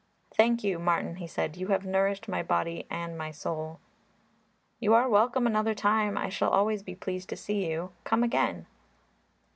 [0.33, 3.79] "Thank you Martin," he said; "you have nourished my body and my soul."
[4.79, 6.17] "You are welcome another time.
[6.17, 8.65] I shall always be pleased to see you; come again."